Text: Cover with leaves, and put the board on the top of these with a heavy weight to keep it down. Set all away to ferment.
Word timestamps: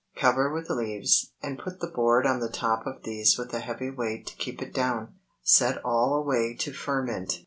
Cover 0.15 0.51
with 0.51 0.71
leaves, 0.71 1.33
and 1.43 1.59
put 1.59 1.79
the 1.79 1.85
board 1.85 2.25
on 2.25 2.39
the 2.39 2.49
top 2.49 2.87
of 2.87 3.03
these 3.03 3.37
with 3.37 3.53
a 3.53 3.59
heavy 3.59 3.91
weight 3.91 4.25
to 4.25 4.35
keep 4.37 4.59
it 4.59 4.73
down. 4.73 5.13
Set 5.43 5.77
all 5.85 6.15
away 6.15 6.55
to 6.55 6.73
ferment. 6.73 7.39